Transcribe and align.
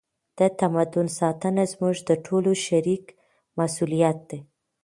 د 0.39 0.41
تمدن 0.59 1.07
ساتنه 1.19 1.63
زموږ 1.73 1.95
د 2.09 2.11
ټولو 2.25 2.51
شریک 2.65 3.03
مسؤلیت 3.59 4.17
دی. 4.29 4.39